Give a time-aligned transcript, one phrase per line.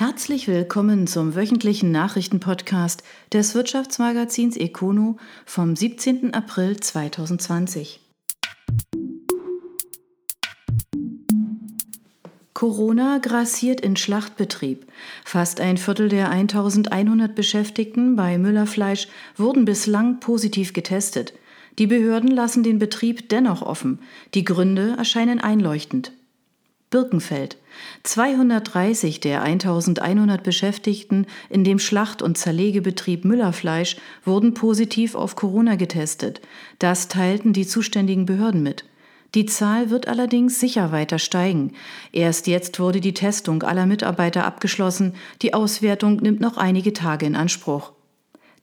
[0.00, 3.02] Herzlich willkommen zum wöchentlichen Nachrichtenpodcast
[3.34, 6.32] des Wirtschaftsmagazins Econo vom 17.
[6.32, 8.00] April 2020.
[12.54, 14.86] Corona grassiert in Schlachtbetrieb.
[15.22, 19.06] Fast ein Viertel der 1100 Beschäftigten bei Müller Fleisch
[19.36, 21.34] wurden bislang positiv getestet.
[21.78, 23.98] Die Behörden lassen den Betrieb dennoch offen.
[24.32, 26.12] Die Gründe erscheinen einleuchtend.
[26.90, 27.56] Birkenfeld.
[28.02, 36.40] 230 der 1100 Beschäftigten in dem Schlacht- und Zerlegebetrieb Müllerfleisch wurden positiv auf Corona getestet.
[36.78, 38.84] Das teilten die zuständigen Behörden mit.
[39.36, 41.74] Die Zahl wird allerdings sicher weiter steigen.
[42.10, 45.14] Erst jetzt wurde die Testung aller Mitarbeiter abgeschlossen.
[45.42, 47.92] Die Auswertung nimmt noch einige Tage in Anspruch.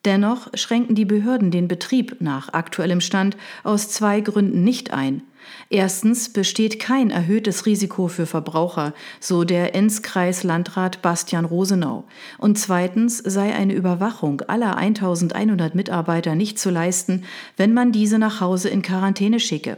[0.07, 5.21] Dennoch schränken die Behörden den Betrieb nach aktuellem Stand aus zwei Gründen nicht ein.
[5.69, 12.05] Erstens besteht kein erhöhtes Risiko für Verbraucher, so der Enzkreis-Landrat Bastian Rosenau.
[12.37, 17.25] Und zweitens sei eine Überwachung aller 1100 Mitarbeiter nicht zu leisten,
[17.57, 19.77] wenn man diese nach Hause in Quarantäne schicke.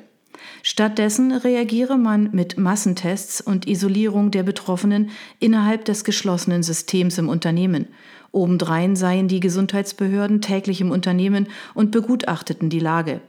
[0.62, 5.10] Stattdessen reagiere man mit Massentests und Isolierung der Betroffenen
[5.40, 7.88] innerhalb des geschlossenen Systems im Unternehmen.
[8.32, 13.22] Obendrein seien die Gesundheitsbehörden täglich im Unternehmen und begutachteten die Lage.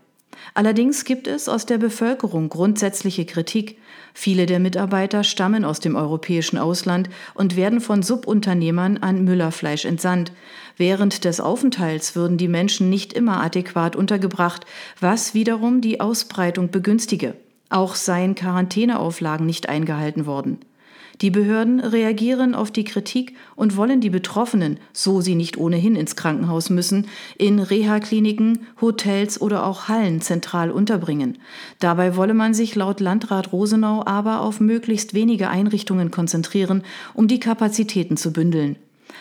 [0.55, 3.79] Allerdings gibt es aus der Bevölkerung grundsätzliche Kritik.
[4.15, 10.33] Viele der Mitarbeiter stammen aus dem europäischen Ausland und werden von Subunternehmern an Müllerfleisch entsandt.
[10.77, 14.67] Während des Aufenthalts würden die Menschen nicht immer adäquat untergebracht,
[14.99, 17.35] was wiederum die Ausbreitung begünstige.
[17.69, 20.59] Auch seien Quarantäneauflagen nicht eingehalten worden.
[21.23, 26.17] Die Behörden reagieren auf die Kritik und wollen die Betroffenen, so sie nicht ohnehin ins
[26.17, 31.37] Krankenhaus müssen, in Reha-Kliniken, Hotels oder auch Hallen zentral unterbringen.
[31.79, 37.41] Dabei wolle man sich laut Landrat Rosenau aber auf möglichst wenige Einrichtungen konzentrieren, um die
[37.41, 38.77] Kapazitäten zu bündeln.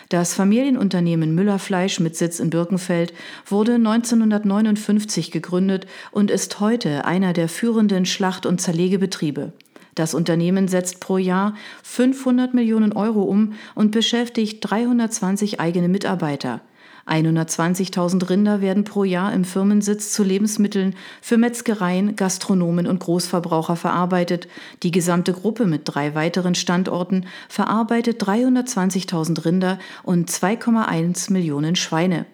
[0.08, 3.13] Das Familienunternehmen Müllerfleisch mit Sitz in Birkenfeld
[3.45, 9.51] wurde 1959 gegründet und ist heute einer der führenden Schlacht- und Zerlegebetriebe.
[10.00, 16.62] Das Unternehmen setzt pro Jahr 500 Millionen Euro um und beschäftigt 320 eigene Mitarbeiter.
[17.06, 24.48] 120.000 Rinder werden pro Jahr im Firmensitz zu Lebensmitteln für Metzgereien, Gastronomen und Großverbraucher verarbeitet.
[24.84, 32.26] Die gesamte Gruppe mit drei weiteren Standorten verarbeitet 320.000 Rinder und 2,1 Millionen Schweine.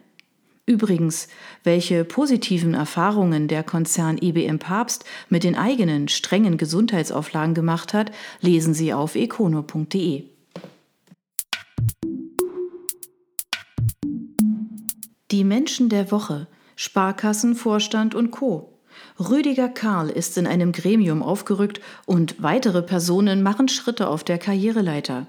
[0.67, 1.27] Übrigens,
[1.63, 8.11] welche positiven Erfahrungen der Konzern IBM Papst mit den eigenen strengen Gesundheitsauflagen gemacht hat,
[8.41, 10.23] lesen Sie auf econo.de.
[15.31, 18.79] Die Menschen der Woche, Sparkassen, Vorstand und Co.
[19.19, 25.27] Rüdiger Karl ist in einem Gremium aufgerückt und weitere Personen machen Schritte auf der Karriereleiter.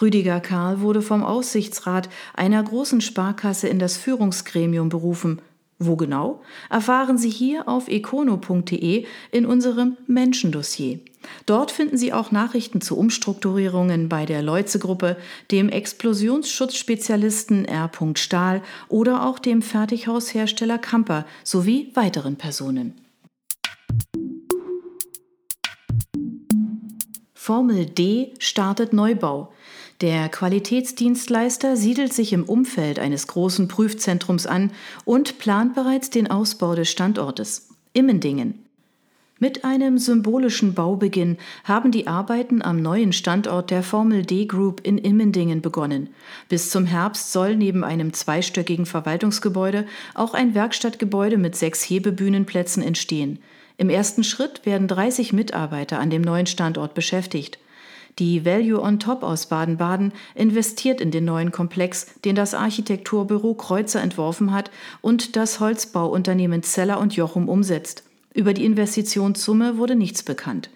[0.00, 5.40] Rüdiger Karl wurde vom Aussichtsrat einer großen Sparkasse in das Führungsgremium berufen.
[5.78, 6.42] Wo genau?
[6.70, 11.00] Erfahren Sie hier auf econo.de in unserem Menschendossier.
[11.44, 15.16] Dort finden Sie auch Nachrichten zu Umstrukturierungen bei der Leuze-Gruppe,
[15.50, 17.90] dem Explosionsschutzspezialisten R.
[18.14, 22.94] Stahl oder auch dem Fertighaushersteller Kamper sowie weiteren Personen.
[27.34, 29.52] Formel D startet Neubau.
[30.02, 34.70] Der Qualitätsdienstleister siedelt sich im Umfeld eines großen Prüfzentrums an
[35.06, 37.70] und plant bereits den Ausbau des Standortes.
[37.94, 38.66] Immendingen.
[39.38, 44.98] Mit einem symbolischen Baubeginn haben die Arbeiten am neuen Standort der Formel D Group in
[44.98, 46.10] Immendingen begonnen.
[46.50, 53.38] Bis zum Herbst soll neben einem zweistöckigen Verwaltungsgebäude auch ein Werkstattgebäude mit sechs Hebebühnenplätzen entstehen.
[53.78, 57.58] Im ersten Schritt werden 30 Mitarbeiter an dem neuen Standort beschäftigt.
[58.18, 64.00] Die Value on Top aus Baden-Baden investiert in den neuen Komplex, den das Architekturbüro Kreuzer
[64.00, 64.70] entworfen hat
[65.02, 68.04] und das Holzbauunternehmen Zeller und Jochum umsetzt.
[68.32, 70.70] Über die Investitionssumme wurde nichts bekannt.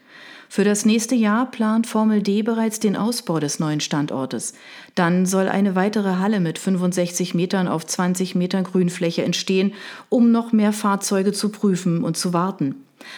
[0.51, 4.53] Für das nächste Jahr plant Formel D bereits den Ausbau des neuen Standortes.
[4.97, 9.73] Dann soll eine weitere Halle mit 65 Metern auf 20 Metern Grünfläche entstehen,
[10.09, 12.75] um noch mehr Fahrzeuge zu prüfen und zu warten.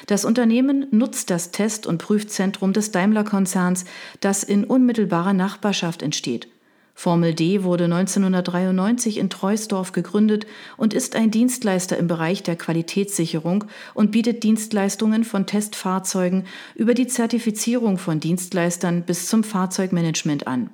[0.06, 3.84] Das Unternehmen nutzt das Test- und Prüfzentrum des Daimler-Konzerns,
[4.20, 6.48] das in unmittelbarer Nachbarschaft entsteht.
[6.94, 10.46] Formel D wurde 1993 in Treusdorf gegründet
[10.76, 13.64] und ist ein Dienstleister im Bereich der Qualitätssicherung
[13.94, 16.44] und bietet Dienstleistungen von Testfahrzeugen
[16.74, 20.70] über die Zertifizierung von Dienstleistern bis zum Fahrzeugmanagement an.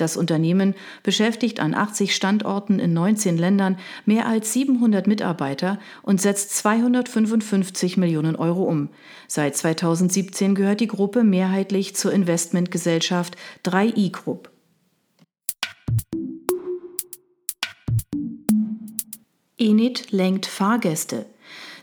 [0.00, 6.56] Das Unternehmen beschäftigt an 80 Standorten in 19 Ländern mehr als 700 Mitarbeiter und setzt
[6.56, 8.88] 255 Millionen Euro um.
[9.28, 14.50] Seit 2017 gehört die Gruppe mehrheitlich zur Investmentgesellschaft 3i Group.
[19.58, 21.26] Enid lenkt Fahrgäste.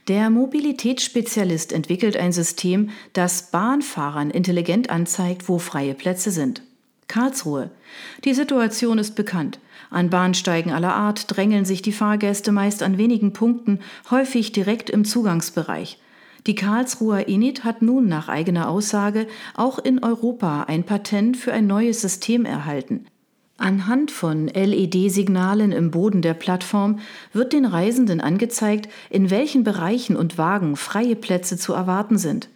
[0.08, 6.64] Der Mobilitätsspezialist entwickelt ein System, das Bahnfahrern intelligent anzeigt, wo freie Plätze sind.
[7.08, 7.72] Karlsruhe.
[8.26, 9.60] Die Situation ist bekannt.
[9.90, 13.80] An Bahnsteigen aller Art drängeln sich die Fahrgäste meist an wenigen Punkten,
[14.12, 16.00] häufig direkt im Zugangsbereich.
[16.46, 21.68] Die Karlsruher Enid hat nun nach eigener Aussage auch in Europa ein Patent für ein
[21.68, 23.06] neues System erhalten.
[23.58, 27.00] Anhand von LED-Signalen im Boden der Plattform
[27.34, 32.50] wird den Reisenden angezeigt, in welchen Bereichen und Wagen freie Plätze zu erwarten sind.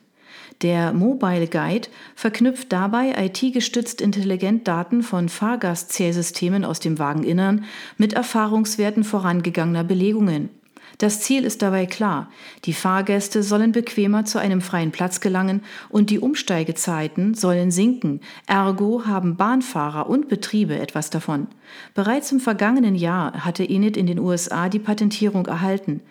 [0.61, 7.65] Der Mobile Guide verknüpft dabei IT-gestützt intelligent Daten von Fahrgastzählsystemen aus dem Wageninnern
[7.97, 10.49] mit Erfahrungswerten vorangegangener Belegungen.
[10.97, 12.29] Das Ziel ist dabei klar.
[12.65, 18.21] Die Fahrgäste sollen bequemer zu einem freien Platz gelangen und die Umsteigezeiten sollen sinken.
[18.47, 21.47] Ergo haben Bahnfahrer und Betriebe etwas davon.
[21.93, 26.01] Bereits im vergangenen Jahr hatte Init in den USA die Patentierung erhalten.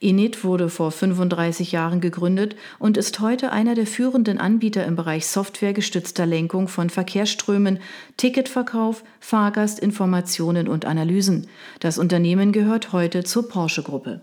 [0.00, 5.26] Init wurde vor 35 Jahren gegründet und ist heute einer der führenden Anbieter im Bereich
[5.26, 7.80] softwaregestützter Lenkung von Verkehrsströmen,
[8.18, 11.46] Ticketverkauf, Fahrgastinformationen und Analysen.
[11.78, 14.22] Das Unternehmen gehört heute zur Porsche-Gruppe.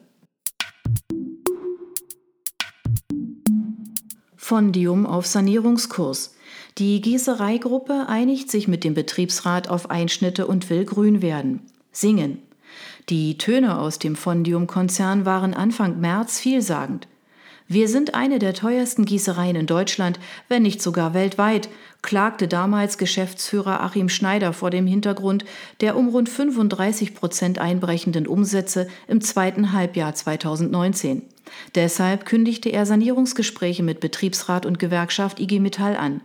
[4.36, 6.36] Fondium auf Sanierungskurs.
[6.78, 11.62] Die Gießereigruppe einigt sich mit dem Betriebsrat auf Einschnitte und will grün werden.
[11.92, 12.40] Singen.
[13.08, 17.08] Die Töne aus dem Fondium-Konzern waren Anfang März vielsagend.
[17.68, 21.68] Wir sind eine der teuersten Gießereien in Deutschland, wenn nicht sogar weltweit,
[22.04, 25.46] klagte damals Geschäftsführer Achim Schneider vor dem Hintergrund
[25.82, 31.24] der um rund 35 Prozent einbrechenden Umsätze im zweiten Halbjahr 2019.
[31.74, 36.22] Deshalb kündigte er Sanierungsgespräche mit Betriebsrat und Gewerkschaft IG Metall an.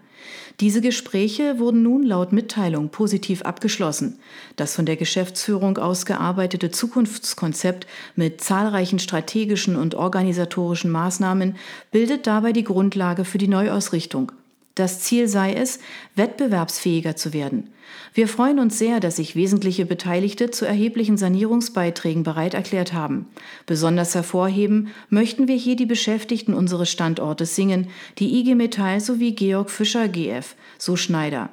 [0.61, 4.19] Diese Gespräche wurden nun laut Mitteilung positiv abgeschlossen.
[4.57, 7.87] Das von der Geschäftsführung ausgearbeitete Zukunftskonzept
[8.17, 11.57] mit zahlreichen strategischen und organisatorischen Maßnahmen
[11.91, 14.33] bildet dabei die Grundlage für die Neuausrichtung.
[14.75, 15.81] Das Ziel sei es,
[16.15, 17.71] wettbewerbsfähiger zu werden.
[18.15, 23.27] Wir freuen uns sehr, dass sich wesentliche Beteiligte zu erheblichen Sanierungsbeiträgen bereit erklärt haben.
[23.67, 27.89] Besonders hervorheben möchten wir hier die Beschäftigten unseres Standortes Singen,
[28.19, 31.51] die IG Metall sowie Georg Fischer GF, so Schneider.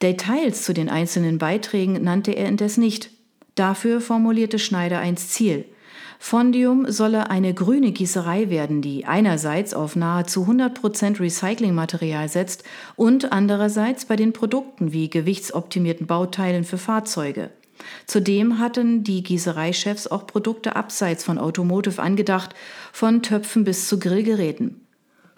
[0.00, 3.10] Details zu den einzelnen Beiträgen nannte er indes nicht.
[3.56, 5.64] Dafür formulierte Schneider ein Ziel–
[6.18, 12.64] Fondium solle eine grüne Gießerei werden, die einerseits auf nahezu 100% Recyclingmaterial setzt
[12.96, 17.50] und andererseits bei den Produkten wie gewichtsoptimierten Bauteilen für Fahrzeuge.
[18.06, 22.54] Zudem hatten die Gießereichefs auch Produkte abseits von Automotive angedacht,
[22.92, 24.87] von Töpfen bis zu Grillgeräten.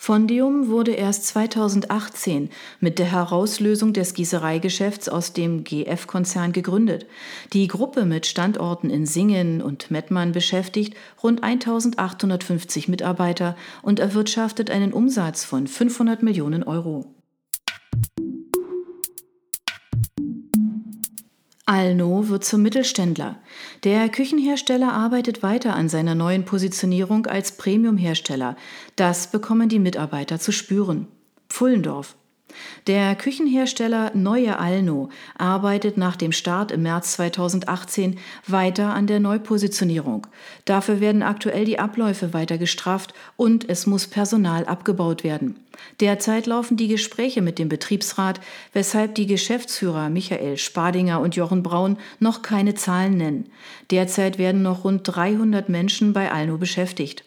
[0.02, 2.48] Fondium wurde erst 2018
[2.80, 7.04] mit der Herauslösung des Gießereigeschäfts aus dem GF-Konzern gegründet.
[7.52, 14.94] Die Gruppe mit Standorten in Singen und Mettmann beschäftigt rund 1850 Mitarbeiter und erwirtschaftet einen
[14.94, 17.04] Umsatz von 500 Millionen Euro.
[21.70, 23.36] Alno wird zum Mittelständler.
[23.84, 28.56] Der Küchenhersteller arbeitet weiter an seiner neuen Positionierung als Premiumhersteller.
[28.96, 31.06] Das bekommen die Mitarbeiter zu spüren.
[31.48, 32.16] Pfullendorf.
[32.86, 40.26] Der Küchenhersteller Neue Alno arbeitet nach dem Start im März 2018 weiter an der Neupositionierung.
[40.64, 45.56] Dafür werden aktuell die Abläufe weiter gestrafft und es muss Personal abgebaut werden.
[46.00, 48.40] Derzeit laufen die Gespräche mit dem Betriebsrat,
[48.72, 53.50] weshalb die Geschäftsführer Michael Spadinger und Jochen Braun noch keine Zahlen nennen.
[53.90, 57.24] Derzeit werden noch rund 300 Menschen bei Alno beschäftigt.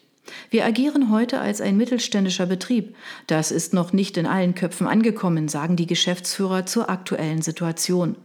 [0.50, 2.96] Wir agieren heute als ein mittelständischer Betrieb.
[3.26, 8.16] Das ist noch nicht in allen Köpfen angekommen, sagen die Geschäftsführer zur aktuellen Situation.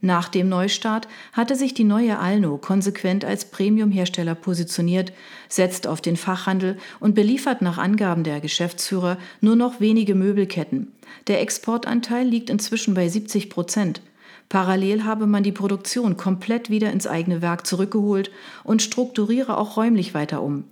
[0.00, 5.12] Nach dem Neustart hatte sich die neue Alno konsequent als Premiumhersteller positioniert,
[5.48, 10.92] setzt auf den Fachhandel und beliefert nach Angaben der Geschäftsführer nur noch wenige Möbelketten.
[11.26, 14.00] Der Exportanteil liegt inzwischen bei 70 Prozent.
[14.48, 18.30] Parallel habe man die Produktion komplett wieder ins eigene Werk zurückgeholt
[18.62, 20.64] und strukturiere auch räumlich weiter um.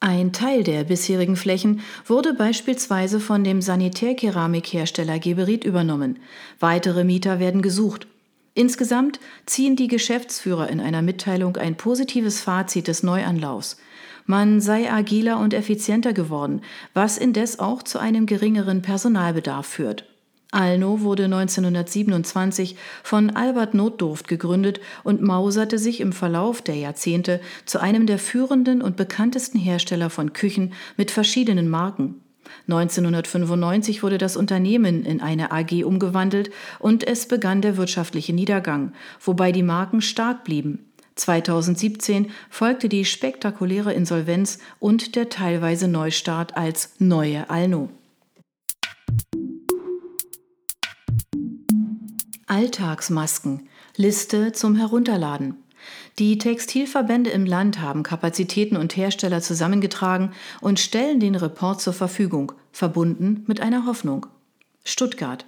[0.00, 6.20] Ein Teil der bisherigen Flächen wurde beispielsweise von dem Sanitärkeramikhersteller Geberit übernommen.
[6.60, 8.06] Weitere Mieter werden gesucht.
[8.54, 13.76] Insgesamt ziehen die Geschäftsführer in einer Mitteilung ein positives Fazit des Neuanlaufs.
[14.24, 16.62] Man sei agiler und effizienter geworden,
[16.94, 20.04] was indes auch zu einem geringeren Personalbedarf führt.
[20.50, 27.80] Alno wurde 1927 von Albert Notdurft gegründet und mauserte sich im Verlauf der Jahrzehnte zu
[27.80, 32.22] einem der führenden und bekanntesten Hersteller von Küchen mit verschiedenen Marken.
[32.66, 39.52] 1995 wurde das Unternehmen in eine AG umgewandelt und es begann der wirtschaftliche Niedergang, wobei
[39.52, 40.86] die Marken stark blieben.
[41.16, 47.90] 2017 folgte die spektakuläre Insolvenz und der teilweise Neustart als neue Alno.
[52.48, 53.68] Alltagsmasken.
[53.96, 55.62] Liste zum Herunterladen.
[56.18, 62.52] Die Textilverbände im Land haben Kapazitäten und Hersteller zusammengetragen und stellen den Report zur Verfügung,
[62.72, 64.26] verbunden mit einer Hoffnung.
[64.82, 65.44] Stuttgart.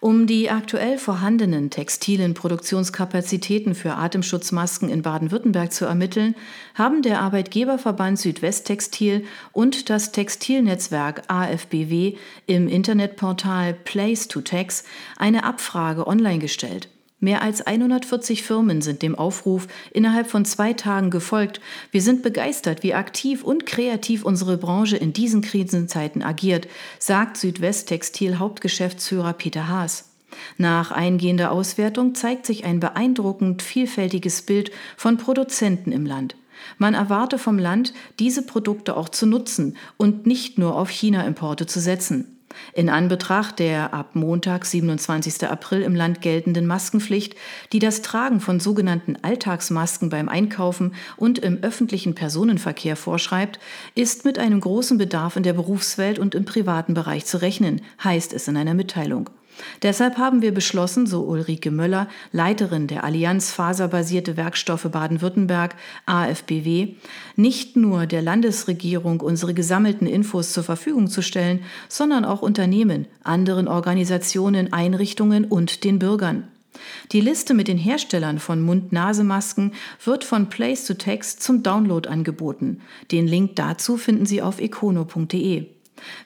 [0.00, 6.34] Um die aktuell vorhandenen textilen Produktionskapazitäten für Atemschutzmasken in Baden-Württemberg zu ermitteln,
[6.74, 14.84] haben der Arbeitgeberverband Südwesttextil und das Textilnetzwerk AFBW im Internetportal Place to Tex
[15.16, 16.88] eine Abfrage online gestellt.
[17.20, 21.60] Mehr als 140 Firmen sind dem Aufruf innerhalb von zwei Tagen gefolgt.
[21.90, 26.68] Wir sind begeistert, wie aktiv und kreativ unsere Branche in diesen Krisenzeiten agiert,
[27.00, 30.10] sagt Südwest Hauptgeschäftsführer Peter Haas.
[30.58, 36.36] Nach eingehender Auswertung zeigt sich ein beeindruckend vielfältiges Bild von Produzenten im Land.
[36.76, 41.80] Man erwarte vom Land, diese Produkte auch zu nutzen und nicht nur auf China-Importe zu
[41.80, 42.37] setzen.
[42.72, 45.48] In Anbetracht der ab Montag, 27.
[45.48, 47.34] April im Land geltenden Maskenpflicht,
[47.72, 53.58] die das Tragen von sogenannten Alltagsmasken beim Einkaufen und im öffentlichen Personenverkehr vorschreibt,
[53.94, 58.32] ist mit einem großen Bedarf in der Berufswelt und im privaten Bereich zu rechnen, heißt
[58.32, 59.30] es in einer Mitteilung.
[59.82, 65.74] Deshalb haben wir beschlossen, so Ulrike Möller, Leiterin der Allianz Faserbasierte Werkstoffe Baden-Württemberg,
[66.06, 66.94] AFBW,
[67.36, 73.68] nicht nur der Landesregierung unsere gesammelten Infos zur Verfügung zu stellen, sondern auch Unternehmen, anderen
[73.68, 76.48] Organisationen, Einrichtungen und den Bürgern.
[77.12, 79.72] Die Liste mit den Herstellern von Mund-Nase-Masken
[80.04, 82.80] wird von Place to Text zum Download angeboten.
[83.10, 85.77] Den Link dazu finden Sie auf econo.de.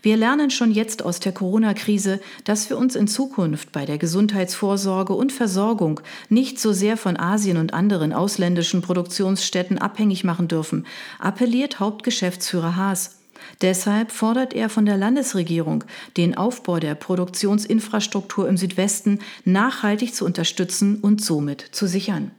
[0.02, 5.12] Wir lernen schon jetzt aus der Corona-Krise, dass wir uns in Zukunft bei der Gesundheitsvorsorge
[5.12, 10.86] und Versorgung nicht so sehr von Asien und anderen ausländischen Produktionsstätten abhängig machen dürfen,
[11.18, 13.18] appelliert Hauptgeschäftsführer Haas.
[13.60, 15.84] Deshalb fordert er von der Landesregierung,
[16.16, 22.30] den Aufbau der Produktionsinfrastruktur im Südwesten nachhaltig zu unterstützen und somit zu sichern.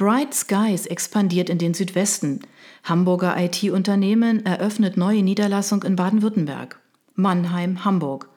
[0.00, 2.40] Bright Skies expandiert in den Südwesten.
[2.84, 6.78] Hamburger IT-Unternehmen eröffnet neue Niederlassung in Baden-Württemberg.
[7.14, 8.28] Mannheim, Hamburg.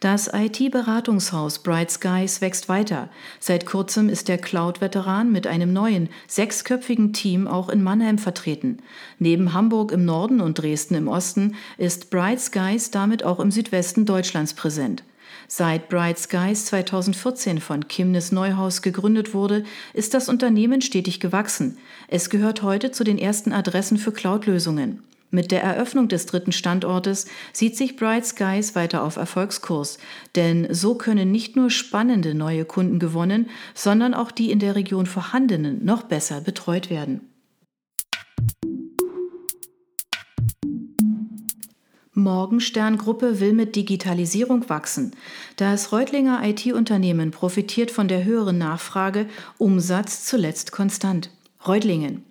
[0.00, 3.08] Das IT-Beratungshaus Bright Skies wächst weiter.
[3.40, 8.78] Seit kurzem ist der Cloud-Veteran mit einem neuen, sechsköpfigen Team auch in Mannheim vertreten.
[9.18, 14.04] Neben Hamburg im Norden und Dresden im Osten ist Bright Skies damit auch im Südwesten
[14.04, 15.04] Deutschlands präsent.
[15.56, 21.78] Seit Bright Skies 2014 von Kimnes Neuhaus gegründet wurde, ist das Unternehmen stetig gewachsen.
[22.08, 25.04] Es gehört heute zu den ersten Adressen für Cloud-Lösungen.
[25.30, 29.98] Mit der Eröffnung des dritten Standortes sieht sich Bright Skies weiter auf Erfolgskurs,
[30.34, 35.06] denn so können nicht nur spannende neue Kunden gewonnen, sondern auch die in der Region
[35.06, 37.20] vorhandenen noch besser betreut werden.
[42.14, 45.12] Morgenstern-Gruppe will mit Digitalisierung wachsen.
[45.56, 49.26] Das Reutlinger IT-Unternehmen profitiert von der höheren Nachfrage,
[49.58, 51.30] Umsatz zuletzt konstant.
[51.66, 52.24] Reutlingen.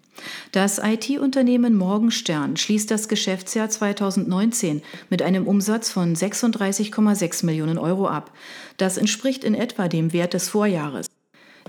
[0.52, 8.32] Das IT-Unternehmen Morgenstern schließt das Geschäftsjahr 2019 mit einem Umsatz von 36,6 Millionen Euro ab.
[8.78, 11.08] Das entspricht in etwa dem Wert des Vorjahres.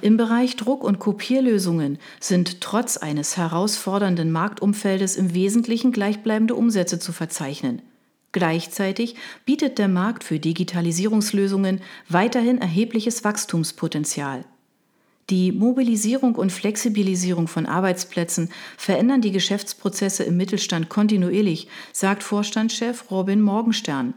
[0.02, 7.12] Im Bereich Druck- und Kopierlösungen sind trotz eines herausfordernden Marktumfeldes im Wesentlichen gleichbleibende Umsätze zu
[7.12, 7.80] verzeichnen.
[8.34, 9.14] Gleichzeitig
[9.44, 14.44] bietet der Markt für Digitalisierungslösungen weiterhin erhebliches Wachstumspotenzial.
[15.30, 23.40] Die Mobilisierung und Flexibilisierung von Arbeitsplätzen verändern die Geschäftsprozesse im Mittelstand kontinuierlich, sagt Vorstandschef Robin
[23.40, 24.14] Morgenstern.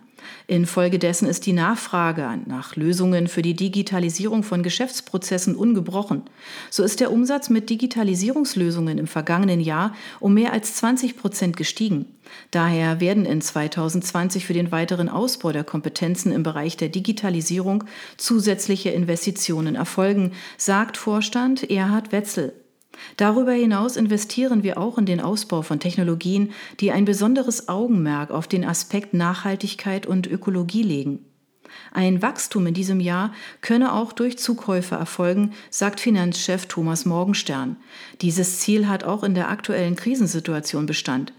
[0.47, 6.23] Infolgedessen ist die Nachfrage nach Lösungen für die Digitalisierung von Geschäftsprozessen ungebrochen.
[6.69, 12.05] So ist der Umsatz mit Digitalisierungslösungen im vergangenen Jahr um mehr als 20 Prozent gestiegen.
[12.51, 17.83] Daher werden in 2020 für den weiteren Ausbau der Kompetenzen im Bereich der Digitalisierung
[18.17, 22.53] zusätzliche Investitionen erfolgen, sagt Vorstand Erhard Wetzel.
[23.17, 28.47] Darüber hinaus investieren wir auch in den Ausbau von Technologien, die ein besonderes Augenmerk auf
[28.47, 31.25] den Aspekt Nachhaltigkeit und Ökologie legen.
[31.91, 37.77] Ein Wachstum in diesem Jahr könne auch durch Zukäufe erfolgen, sagt Finanzchef Thomas Morgenstern.
[38.21, 41.33] Dieses Ziel hat auch in der aktuellen Krisensituation Bestand.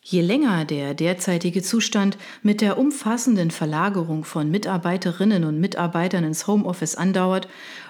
[0.00, 6.94] Je länger der derzeitige Zustand mit der umfassenden Verlagerung von Mitarbeiterinnen und Mitarbeitern ins Homeoffice
[6.94, 7.46] andauert,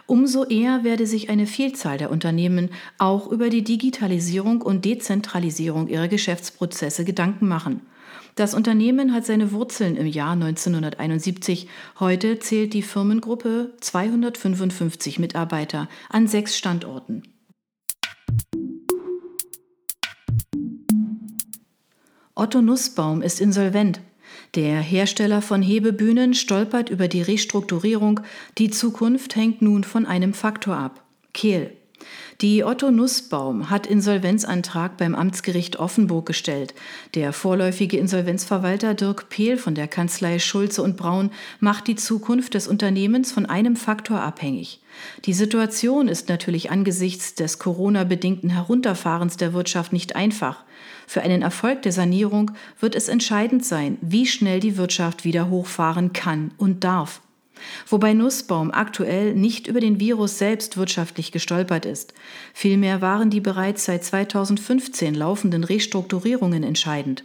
[0.08, 6.08] umso eher werde sich eine Vielzahl der Unternehmen auch über die Digitalisierung und Dezentralisierung ihrer
[6.08, 7.82] Geschäftsprozesse Gedanken machen.
[8.34, 11.68] Das Unternehmen hat seine Wurzeln im Jahr 1971.
[12.00, 17.22] Heute zählt die Firmengruppe 255 Mitarbeiter an sechs Standorten.
[22.34, 24.00] Otto Nussbaum ist insolvent.
[24.54, 28.20] Der Hersteller von Hebebühnen stolpert über die Restrukturierung.
[28.56, 31.02] Die Zukunft hängt nun von einem Faktor ab.
[31.34, 31.72] Kehl.
[32.40, 36.72] Die Otto Nussbaum hat Insolvenzantrag beim Amtsgericht Offenburg gestellt.
[37.14, 42.68] Der vorläufige Insolvenzverwalter Dirk Pehl von der Kanzlei Schulze und Braun macht die Zukunft des
[42.68, 44.80] Unternehmens von einem Faktor abhängig.
[45.24, 50.64] Die Situation ist natürlich angesichts des Corona-bedingten Herunterfahrens der Wirtschaft nicht einfach.
[51.08, 52.50] Für einen Erfolg der Sanierung
[52.80, 57.22] wird es entscheidend sein, wie schnell die Wirtschaft wieder hochfahren kann und darf.
[57.88, 62.12] Wobei Nussbaum aktuell nicht über den Virus selbst wirtschaftlich gestolpert ist.
[62.52, 67.24] Vielmehr waren die bereits seit 2015 laufenden Restrukturierungen entscheidend.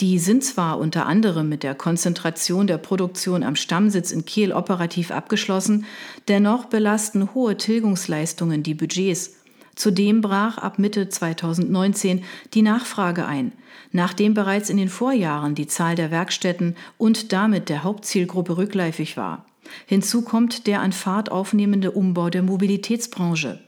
[0.00, 5.12] Die sind zwar unter anderem mit der Konzentration der Produktion am Stammsitz in Kiel operativ
[5.12, 5.84] abgeschlossen,
[6.26, 9.39] dennoch belasten hohe Tilgungsleistungen die Budgets.
[9.80, 12.22] Zudem brach ab Mitte 2019
[12.52, 13.52] die Nachfrage ein,
[13.92, 19.46] nachdem bereits in den Vorjahren die Zahl der Werkstätten und damit der Hauptzielgruppe rückläufig war.
[19.86, 23.58] Hinzu kommt der an Fahrt aufnehmende Umbau der Mobilitätsbranche.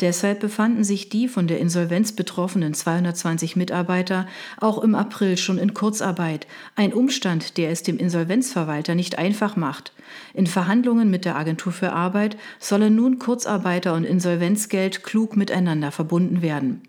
[0.00, 4.26] Deshalb befanden sich die von der Insolvenz betroffenen 220 Mitarbeiter
[4.58, 9.92] auch im April schon in Kurzarbeit, ein Umstand, der es dem Insolvenzverwalter nicht einfach macht.
[10.32, 16.42] In Verhandlungen mit der Agentur für Arbeit sollen nun Kurzarbeiter und Insolvenzgeld klug miteinander verbunden
[16.42, 16.82] werden.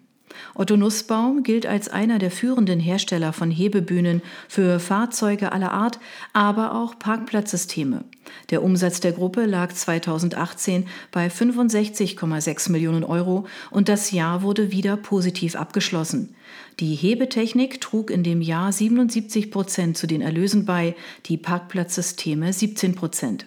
[0.54, 6.00] Otto Nussbaum gilt als einer der führenden Hersteller von Hebebühnen für Fahrzeuge aller Art,
[6.34, 8.04] aber auch Parkplatzsysteme.
[8.50, 14.98] Der Umsatz der Gruppe lag 2018 bei 65,6 Millionen Euro und das Jahr wurde wieder
[14.98, 16.36] positiv abgeschlossen.
[16.80, 22.96] Die Hebetechnik trug in dem Jahr 77 Prozent zu den Erlösen bei, die Parkplatzsysteme 17
[22.96, 23.46] Prozent.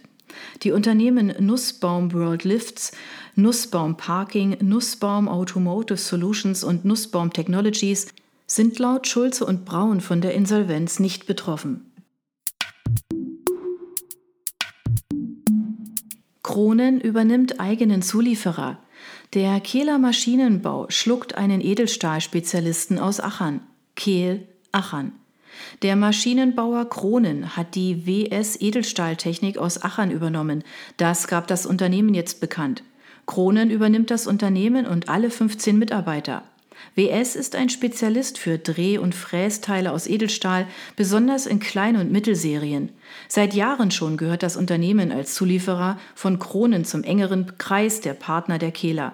[0.63, 2.93] Die Unternehmen Nussbaum World Lifts,
[3.39, 8.09] Nussbaum Parking, Nussbaum Automotive Solutions und Nussbaum Technologies
[8.49, 11.93] sind laut Schulze und Braun von der Insolvenz nicht betroffen.
[16.43, 18.81] Kronen übernimmt eigenen Zulieferer.
[19.35, 23.61] Der Kehler Maschinenbau schluckt einen Edelstahlspezialisten aus Achern.
[23.95, 25.13] Kehl, Achern.
[25.83, 30.65] Der Maschinenbauer Kronen hat die WS Edelstahltechnik aus Achern übernommen.
[30.97, 32.83] Das gab das Unternehmen jetzt bekannt.
[33.29, 36.43] Kronen übernimmt das Unternehmen und alle 15 Mitarbeiter.
[36.95, 42.89] WS ist ein Spezialist für Dreh- und Frästeile aus Edelstahl, besonders in Klein- und Mittelserien.
[43.29, 48.59] Seit Jahren schon gehört das Unternehmen als Zulieferer von Kronen zum engeren Kreis der Partner
[48.59, 49.13] der Kehler.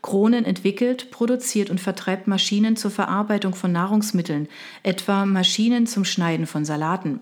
[0.00, 4.48] Kronen entwickelt, produziert und vertreibt Maschinen zur Verarbeitung von Nahrungsmitteln,
[4.84, 7.20] etwa Maschinen zum Schneiden von Salaten.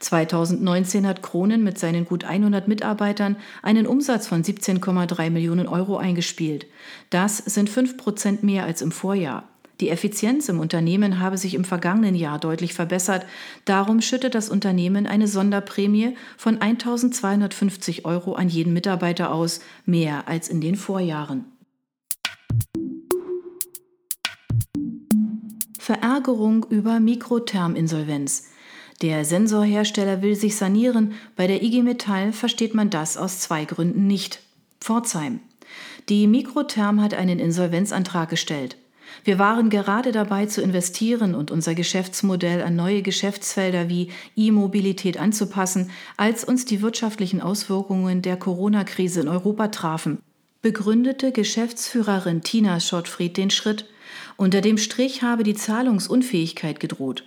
[0.00, 6.66] 2019 hat Kronen mit seinen gut 100 Mitarbeitern einen Umsatz von 17,3 Millionen Euro eingespielt.
[7.10, 9.48] Das sind 5 Prozent mehr als im Vorjahr.
[9.80, 13.26] Die Effizienz im Unternehmen habe sich im vergangenen Jahr deutlich verbessert.
[13.64, 20.48] Darum schüttet das Unternehmen eine Sonderprämie von 1250 Euro an jeden Mitarbeiter aus, mehr als
[20.48, 21.46] in den Vorjahren.
[25.80, 28.50] Verärgerung über Mikrotherminsolvenz.
[29.02, 34.06] Der Sensorhersteller will sich sanieren, bei der IG Metall versteht man das aus zwei Gründen
[34.06, 34.40] nicht.
[34.80, 35.40] Pforzheim.
[36.08, 38.76] Die Mikrotherm hat einen Insolvenzantrag gestellt.
[39.24, 45.90] Wir waren gerade dabei zu investieren und unser Geschäftsmodell an neue Geschäftsfelder wie E-Mobilität anzupassen,
[46.16, 50.18] als uns die wirtschaftlichen Auswirkungen der Corona-Krise in Europa trafen,
[50.62, 53.84] begründete Geschäftsführerin Tina Schottfried den Schritt.
[54.36, 57.24] Unter dem Strich habe die Zahlungsunfähigkeit gedroht.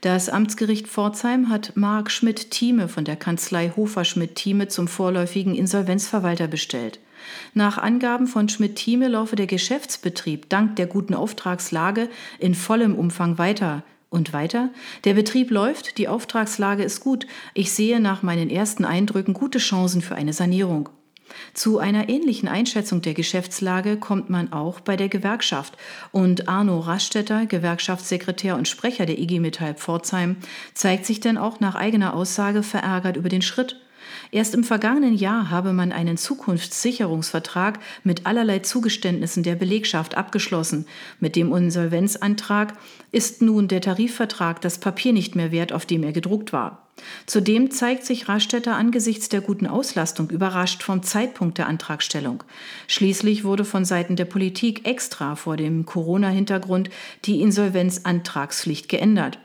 [0.00, 7.00] Das Amtsgericht Pforzheim hat Marc Schmidt-Thieme von der Kanzlei Hofer-Schmidt-Thieme zum vorläufigen Insolvenzverwalter bestellt.
[7.54, 13.82] Nach Angaben von Schmidt-Thieme laufe der Geschäftsbetrieb dank der guten Auftragslage in vollem Umfang weiter.
[14.10, 14.70] Und weiter?
[15.02, 17.26] Der Betrieb läuft, die Auftragslage ist gut.
[17.52, 20.88] Ich sehe nach meinen ersten Eindrücken gute Chancen für eine Sanierung.
[21.54, 25.76] Zu einer ähnlichen Einschätzung der Geschäftslage kommt man auch bei der Gewerkschaft.
[26.12, 30.36] Und Arno Rastetter, Gewerkschaftssekretär und Sprecher der IG Metall Pforzheim,
[30.74, 33.80] zeigt sich denn auch nach eigener Aussage verärgert über den Schritt.
[34.30, 40.86] Erst im vergangenen Jahr habe man einen Zukunftssicherungsvertrag mit allerlei Zugeständnissen der Belegschaft abgeschlossen.
[41.20, 42.74] Mit dem Insolvenzantrag
[43.12, 46.83] ist nun der Tarifvertrag das Papier nicht mehr wert, auf dem er gedruckt war.
[47.26, 52.44] Zudem zeigt sich Rastetter angesichts der guten Auslastung überrascht vom Zeitpunkt der Antragstellung.
[52.86, 56.90] Schließlich wurde von Seiten der Politik extra vor dem Corona-Hintergrund
[57.24, 59.38] die Insolvenzantragspflicht geändert.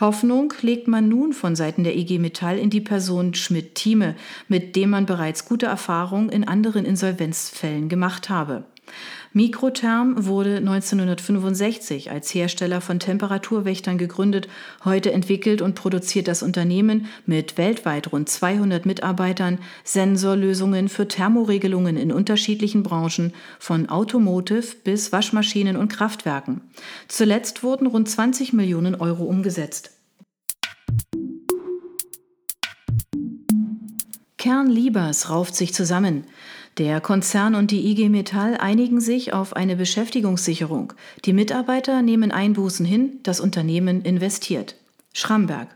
[0.00, 4.16] Hoffnung legt man nun von Seiten der IG Metall in die Person Schmidt-Thieme,
[4.48, 8.64] mit dem man bereits gute Erfahrungen in anderen Insolvenzfällen gemacht habe.
[9.38, 14.48] Mikrotherm wurde 1965 als Hersteller von Temperaturwächtern gegründet.
[14.84, 22.10] Heute entwickelt und produziert das Unternehmen mit weltweit rund 200 Mitarbeitern Sensorlösungen für Thermoregelungen in
[22.10, 26.62] unterschiedlichen Branchen, von Automotive bis Waschmaschinen und Kraftwerken.
[27.06, 29.92] Zuletzt wurden rund 20 Millionen Euro umgesetzt.
[34.36, 36.24] Kern Liebers rauft sich zusammen.
[36.78, 40.92] Der Konzern und die IG Metall einigen sich auf eine Beschäftigungssicherung.
[41.24, 44.76] Die Mitarbeiter nehmen Einbußen hin, das Unternehmen investiert.
[45.12, 45.66] Schramberg.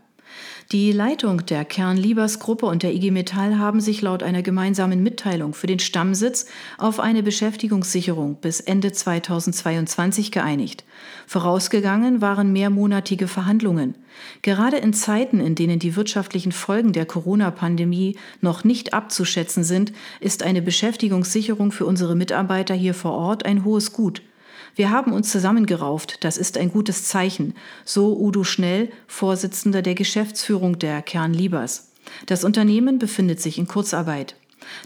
[0.71, 5.67] Die Leitung der Kern-Liebers-Gruppe und der IG Metall haben sich laut einer gemeinsamen Mitteilung für
[5.67, 6.47] den Stammsitz
[6.77, 10.83] auf eine Beschäftigungssicherung bis Ende 2022 geeinigt.
[11.27, 13.95] Vorausgegangen waren mehrmonatige Verhandlungen.
[14.41, 20.43] Gerade in Zeiten, in denen die wirtschaftlichen Folgen der Corona-Pandemie noch nicht abzuschätzen sind, ist
[20.43, 24.21] eine Beschäftigungssicherung für unsere Mitarbeiter hier vor Ort ein hohes Gut.
[24.75, 27.53] Wir haben uns zusammengerauft, das ist ein gutes Zeichen,
[27.85, 31.91] so Udo Schnell, Vorsitzender der Geschäftsführung der Kernliebers.
[32.25, 34.35] Das Unternehmen befindet sich in Kurzarbeit.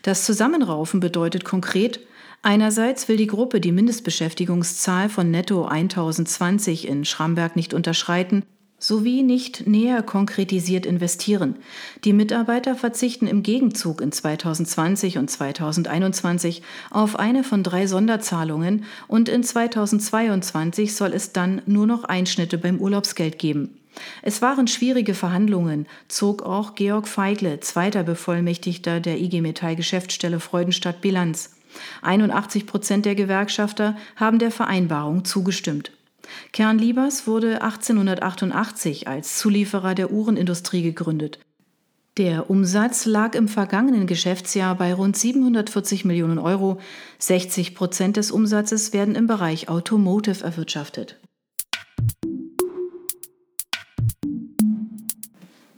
[0.02, 2.02] Das Zusammenraufen bedeutet konkret,
[2.44, 8.44] Einerseits will die Gruppe die Mindestbeschäftigungszahl von netto 1020 in Schramberg nicht unterschreiten
[8.80, 11.56] sowie nicht näher konkretisiert investieren.
[12.04, 16.62] Die Mitarbeiter verzichten im Gegenzug in 2020 und 2021
[16.92, 22.80] auf eine von drei Sonderzahlungen und in 2022 soll es dann nur noch Einschnitte beim
[22.80, 23.80] Urlaubsgeld geben.
[24.22, 31.02] Es waren schwierige Verhandlungen, zog auch Georg Feigle, zweiter Bevollmächtigter der IG Metall Geschäftsstelle Freudenstadt
[31.02, 31.56] Bilanz.
[32.04, 35.92] 81 Prozent der Gewerkschafter haben der Vereinbarung zugestimmt.
[36.54, 41.40] Kernliebers wurde 1888 als Zulieferer der Uhrenindustrie gegründet.
[42.18, 46.80] Der Umsatz lag im vergangenen Geschäftsjahr bei rund 740 Millionen Euro.
[47.20, 51.20] 60 Prozent des Umsatzes werden im Bereich Automotive erwirtschaftet.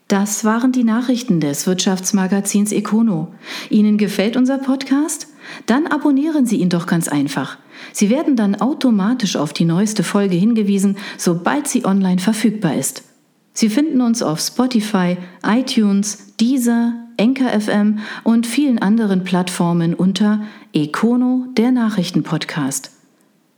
[0.09, 3.31] Das waren die Nachrichten des Wirtschaftsmagazins Econo.
[3.69, 5.27] Ihnen gefällt unser Podcast?
[5.67, 7.57] Dann abonnieren Sie ihn doch ganz einfach.
[7.93, 13.03] Sie werden dann automatisch auf die neueste Folge hingewiesen, sobald sie online verfügbar ist.
[13.53, 21.47] Sie finden uns auf Spotify, iTunes, Deezer, Enker FM und vielen anderen Plattformen unter Econo,
[21.57, 22.91] der Nachrichtenpodcast.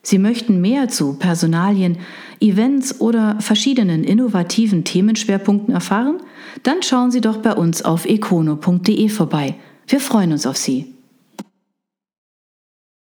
[0.03, 1.99] Sie möchten mehr zu Personalien,
[2.39, 6.17] Events oder verschiedenen innovativen Themenschwerpunkten erfahren?
[6.63, 9.55] Dann schauen Sie doch bei uns auf econo.de vorbei.
[9.87, 10.95] Wir freuen uns auf Sie.